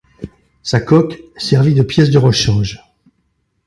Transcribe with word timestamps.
Sa 0.63 0.79
coque 0.79 1.21
servit 1.37 1.75
de 1.75 1.83
pièces 1.83 2.09
de 2.09 2.17
rechange. 2.17 2.81